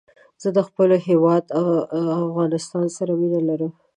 زه 0.41 0.49
د 0.57 0.59
خپل 0.67 0.89
هېواد 1.07 1.43
افغانستان 2.25 2.85
سره 2.97 3.11
مينه 3.21 3.41
لرم 3.49 3.71